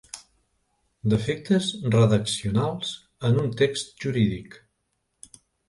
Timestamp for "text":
3.63-3.95